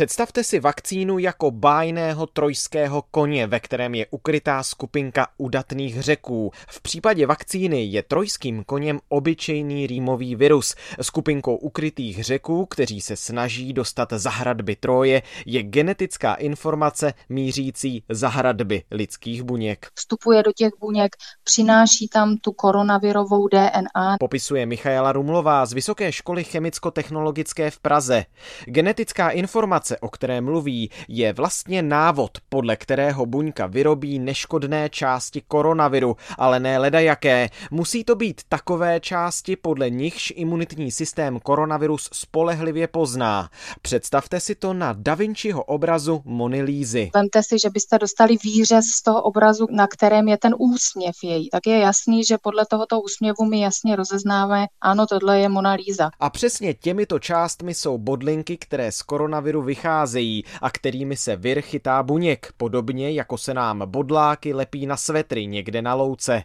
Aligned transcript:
Představte 0.00 0.44
si 0.44 0.60
vakcínu 0.60 1.18
jako 1.18 1.50
bájného 1.50 2.26
trojského 2.26 3.04
koně, 3.10 3.46
ve 3.46 3.60
kterém 3.60 3.94
je 3.94 4.06
ukrytá 4.10 4.62
skupinka 4.62 5.28
udatných 5.36 6.02
řeků. 6.02 6.50
V 6.68 6.82
případě 6.82 7.26
vakcíny 7.26 7.84
je 7.84 8.02
trojským 8.02 8.64
koněm 8.64 9.00
obyčejný 9.08 9.86
rýmový 9.86 10.36
virus. 10.36 10.74
Skupinkou 11.00 11.56
ukrytých 11.56 12.24
řeků, 12.24 12.66
kteří 12.66 13.00
se 13.00 13.16
snaží 13.16 13.72
dostat 13.72 14.12
za 14.12 14.30
hradby 14.30 14.76
Troje, 14.76 15.22
je 15.46 15.62
genetická 15.62 16.34
informace 16.34 17.14
mířící 17.28 18.02
za 18.08 18.28
hradby 18.28 18.82
lidských 18.90 19.42
buněk. 19.42 19.86
Vstupuje 19.94 20.42
do 20.42 20.52
těch 20.52 20.70
buněk, 20.80 21.16
přináší 21.44 22.08
tam 22.08 22.36
tu 22.36 22.52
koronavirovou 22.52 23.48
DNA. 23.48 24.16
Popisuje 24.20 24.66
Michaela 24.66 25.12
Rumlová 25.12 25.66
z 25.66 25.72
Vysoké 25.72 26.12
školy 26.12 26.44
chemicko-technologické 26.44 27.70
v 27.70 27.78
Praze. 27.78 28.24
Genetická 28.64 29.30
informace, 29.30 29.89
o 29.98 30.08
které 30.08 30.40
mluví, 30.40 30.90
je 31.08 31.32
vlastně 31.32 31.82
návod, 31.82 32.30
podle 32.48 32.76
kterého 32.76 33.26
buňka 33.26 33.66
vyrobí 33.66 34.18
neškodné 34.18 34.90
části 34.90 35.42
koronaviru, 35.48 36.16
ale 36.38 36.60
ne 36.60 36.78
ledajaké. 36.78 37.48
Musí 37.70 38.04
to 38.04 38.14
být 38.14 38.40
takové 38.48 39.00
části, 39.00 39.56
podle 39.56 39.90
nichž 39.90 40.32
imunitní 40.36 40.90
systém 40.90 41.40
koronavirus 41.40 42.08
spolehlivě 42.12 42.86
pozná. 42.86 43.50
Představte 43.82 44.40
si 44.40 44.54
to 44.54 44.72
na 44.72 44.92
Da 44.92 45.14
Vinciho 45.14 45.64
obrazu 45.64 46.22
Monilízy. 46.24 47.10
Vemte 47.14 47.42
si, 47.42 47.58
že 47.58 47.70
byste 47.70 47.98
dostali 47.98 48.36
výřez 48.44 48.84
z 48.84 49.02
toho 49.02 49.22
obrazu, 49.22 49.66
na 49.70 49.86
kterém 49.86 50.28
je 50.28 50.38
ten 50.38 50.54
úsměv 50.58 51.14
její. 51.24 51.50
Tak 51.50 51.66
je 51.66 51.78
jasný, 51.78 52.24
že 52.24 52.38
podle 52.38 52.66
tohoto 52.66 53.00
úsměvu 53.00 53.44
my 53.50 53.60
jasně 53.60 53.96
rozeznáme, 53.96 54.66
ano, 54.80 55.06
tohle 55.06 55.40
je 55.40 55.48
Mona 55.48 55.72
Lisa. 55.72 56.10
A 56.20 56.30
přesně 56.30 56.74
těmito 56.74 57.18
částmi 57.18 57.74
jsou 57.74 57.98
bodlinky, 57.98 58.56
které 58.56 58.92
z 58.92 59.02
koronaviru 59.02 59.62
vycházejí 59.70 60.44
a 60.62 60.70
kterými 60.70 61.16
se 61.16 61.36
vir 61.36 61.60
chytá 61.60 62.02
buněk, 62.02 62.52
podobně 62.56 63.10
jako 63.10 63.38
se 63.38 63.54
nám 63.54 63.82
bodláky 63.86 64.54
lepí 64.54 64.86
na 64.86 64.96
svetry 64.96 65.46
někde 65.46 65.82
na 65.82 65.94
louce. 65.94 66.42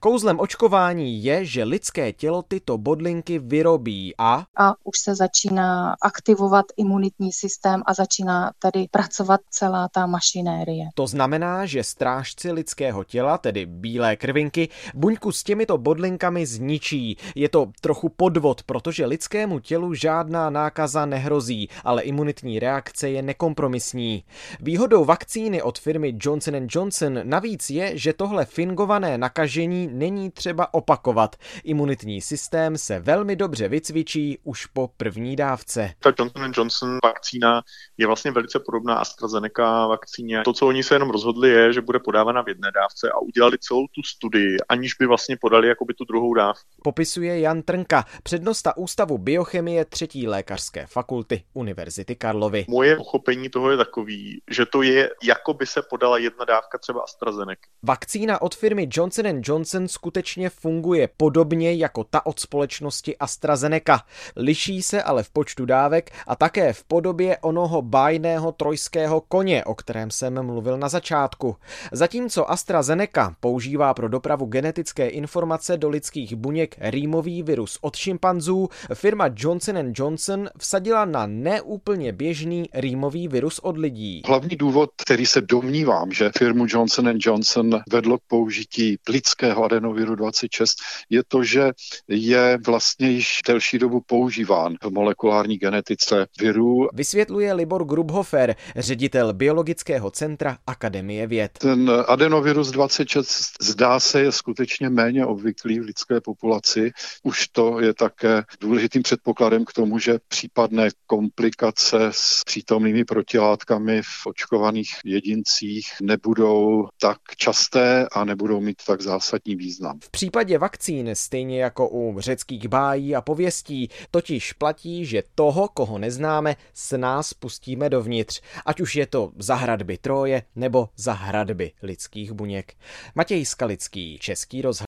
Kouzlem 0.00 0.40
očkování 0.40 1.24
je, 1.24 1.44
že 1.44 1.64
lidské 1.64 2.12
tělo 2.12 2.42
tyto 2.42 2.78
bodlinky 2.78 3.38
vyrobí 3.38 4.14
a... 4.18 4.44
A 4.56 4.74
už 4.84 4.98
se 4.98 5.14
začíná 5.14 5.94
aktivovat 6.02 6.66
imunitní 6.76 7.32
systém 7.32 7.82
a 7.86 7.94
začíná 7.94 8.52
tady 8.58 8.86
pracovat 8.90 9.40
celá 9.50 9.88
ta 9.88 10.06
mašinérie. 10.06 10.88
To 10.94 11.06
znamená, 11.06 11.66
že 11.66 11.84
strážci 11.84 12.52
lidského 12.52 13.04
těla, 13.04 13.38
tedy 13.38 13.66
bílé 13.66 14.16
krvinky, 14.16 14.68
buňku 14.94 15.32
s 15.32 15.42
těmito 15.42 15.78
bodlinkami 15.78 16.46
zničí. 16.46 17.16
Je 17.34 17.48
to 17.48 17.66
trochu 17.80 18.08
podvod, 18.08 18.62
protože 18.62 19.06
lidskému 19.06 19.58
tělu 19.58 19.94
žádná 19.94 20.50
nákaza 20.50 21.06
nehrozí, 21.06 21.68
ale 21.84 22.02
imunitní 22.02 22.58
reakce 22.58 22.67
je 23.06 23.22
nekompromisní. 23.22 24.24
Výhodou 24.60 25.04
vakcíny 25.04 25.62
od 25.62 25.78
firmy 25.78 26.18
Johnson 26.20 26.66
Johnson 26.70 27.20
navíc 27.22 27.70
je, 27.70 27.98
že 27.98 28.12
tohle 28.12 28.44
fingované 28.44 29.18
nakažení 29.18 29.88
není 29.92 30.30
třeba 30.30 30.74
opakovat. 30.74 31.36
Imunitní 31.64 32.20
systém 32.20 32.78
se 32.78 32.98
velmi 32.98 33.36
dobře 33.36 33.68
vycvičí 33.68 34.38
už 34.44 34.66
po 34.66 34.90
první 34.96 35.36
dávce. 35.36 35.90
Ta 35.98 36.12
Johnson 36.18 36.52
Johnson 36.56 36.98
vakcína 37.04 37.62
je 37.98 38.06
vlastně 38.06 38.30
velice 38.30 38.60
podobná 38.66 38.94
AstraZeneca 38.94 39.86
vakcíně. 39.86 40.42
To, 40.44 40.52
co 40.52 40.66
oni 40.66 40.82
se 40.82 40.94
jenom 40.94 41.10
rozhodli, 41.10 41.48
je, 41.50 41.72
že 41.72 41.80
bude 41.80 41.98
podávána 41.98 42.42
v 42.42 42.48
jedné 42.48 42.68
dávce 42.74 43.10
a 43.14 43.18
udělali 43.18 43.58
celou 43.60 43.86
tu 43.86 44.02
studii, 44.02 44.56
aniž 44.68 44.94
by 44.94 45.06
vlastně 45.06 45.36
podali 45.40 45.68
jakoby 45.68 45.94
tu 45.94 46.04
druhou 46.04 46.34
dávku. 46.34 46.68
Popisuje 46.82 47.40
Jan 47.40 47.62
Trnka, 47.62 48.04
přednosta 48.22 48.76
Ústavu 48.76 49.18
biochemie 49.18 49.84
třetí 49.84 50.28
lékařské 50.28 50.86
fakulty 50.86 51.42
Univerzity 51.54 52.16
Karlovy. 52.16 52.57
Moje 52.68 52.96
pochopení 52.96 53.48
toho 53.48 53.70
je 53.70 53.76
takový, 53.76 54.42
že 54.50 54.66
to 54.66 54.82
je, 54.82 55.10
jako 55.22 55.54
by 55.54 55.66
se 55.66 55.82
podala 55.90 56.18
jedna 56.18 56.44
dávka 56.44 56.78
třeba 56.78 57.00
AstraZeneca. 57.00 57.60
Vakcína 57.82 58.42
od 58.42 58.54
firmy 58.54 58.88
Johnson 58.90 59.40
Johnson 59.42 59.88
skutečně 59.88 60.50
funguje 60.50 61.08
podobně 61.16 61.74
jako 61.74 62.04
ta 62.04 62.26
od 62.26 62.40
společnosti 62.40 63.16
AstraZeneca. 63.16 64.02
Liší 64.36 64.82
se 64.82 65.02
ale 65.02 65.22
v 65.22 65.30
počtu 65.30 65.66
dávek 65.66 66.10
a 66.26 66.36
také 66.36 66.72
v 66.72 66.84
podobě 66.84 67.38
onoho 67.38 67.82
bájného 67.82 68.52
trojského 68.52 69.20
koně, 69.20 69.64
o 69.64 69.74
kterém 69.74 70.10
jsem 70.10 70.42
mluvil 70.42 70.78
na 70.78 70.88
začátku. 70.88 71.56
Zatímco 71.92 72.50
AstraZeneca 72.50 73.34
používá 73.40 73.94
pro 73.94 74.08
dopravu 74.08 74.46
genetické 74.46 75.08
informace 75.08 75.76
do 75.76 75.88
lidských 75.88 76.36
buněk 76.36 76.76
rýmový 76.78 77.42
virus 77.42 77.78
od 77.80 77.96
šimpanzů, 77.96 78.68
firma 78.94 79.30
Johnson 79.36 79.92
Johnson 79.94 80.48
vsadila 80.58 81.04
na 81.04 81.26
neúplně 81.26 82.12
běžný 82.12 82.47
rýmový 82.74 83.28
virus 83.28 83.58
od 83.58 83.78
lidí. 83.78 84.22
Hlavní 84.26 84.56
důvod, 84.56 84.90
který 85.02 85.26
se 85.26 85.40
domnívám, 85.40 86.12
že 86.12 86.30
firmu 86.38 86.66
Johnson 86.68 87.12
Johnson 87.18 87.80
vedlo 87.90 88.18
k 88.18 88.22
použití 88.28 88.96
lidského 89.08 89.64
adenoviru 89.64 90.14
26, 90.14 90.78
je 91.10 91.22
to, 91.28 91.44
že 91.44 91.70
je 92.08 92.58
vlastně 92.66 93.10
již 93.10 93.40
delší 93.46 93.78
dobu 93.78 94.00
používán 94.06 94.76
v 94.82 94.90
molekulární 94.90 95.56
genetice 95.56 96.26
virů. 96.40 96.88
Vysvětluje 96.92 97.52
Libor 97.52 97.84
Grubhofer, 97.84 98.56
ředitel 98.76 99.32
Biologického 99.32 100.10
centra 100.10 100.58
Akademie 100.66 101.26
věd. 101.26 101.58
Ten 101.58 101.90
adenovirus 102.06 102.70
26 102.70 103.52
zdá 103.60 104.00
se 104.00 104.20
je 104.20 104.32
skutečně 104.32 104.90
méně 104.90 105.26
obvyklý 105.26 105.80
v 105.80 105.84
lidské 105.84 106.20
populaci. 106.20 106.90
Už 107.22 107.48
to 107.48 107.80
je 107.80 107.94
také 107.94 108.42
důležitým 108.60 109.02
předpokladem 109.02 109.64
k 109.64 109.72
tomu, 109.72 109.98
že 109.98 110.18
případné 110.28 110.88
komplikace 111.06 112.08
s 112.10 112.37
přítomnými 112.44 113.04
protilátkami 113.04 114.02
v 114.02 114.26
očkovaných 114.26 114.90
jedincích 115.04 115.88
nebudou 116.02 116.88
tak 117.00 117.18
časté 117.36 118.06
a 118.12 118.24
nebudou 118.24 118.60
mít 118.60 118.76
tak 118.86 119.00
zásadní 119.00 119.56
význam. 119.56 119.98
V 120.02 120.10
případě 120.10 120.58
vakcín, 120.58 121.10
stejně 121.12 121.62
jako 121.62 121.88
u 121.92 122.20
řeckých 122.20 122.68
bájí 122.68 123.14
a 123.14 123.20
pověstí, 123.20 123.88
totiž 124.10 124.52
platí, 124.52 125.06
že 125.06 125.22
toho, 125.34 125.68
koho 125.68 125.98
neznáme, 125.98 126.56
s 126.74 126.96
nás 126.96 127.34
pustíme 127.34 127.90
dovnitř, 127.90 128.40
ať 128.66 128.80
už 128.80 128.96
je 128.96 129.06
to 129.06 129.32
za 129.38 129.54
hradby 129.54 129.98
Troje 129.98 130.42
nebo 130.56 130.88
za 130.96 131.12
hradby 131.12 131.72
lidských 131.82 132.32
buněk. 132.32 132.74
Matěj 133.14 133.46
Skalický, 133.46 134.18
Český 134.18 134.62
rozhlas. 134.62 134.68